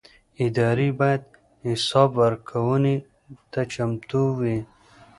ادارې 0.45 0.87
باید 0.99 1.23
حساب 1.67 2.09
ورکونې 2.21 2.95
ته 3.51 3.61
چمتو 3.73 4.23
وي 4.39 4.57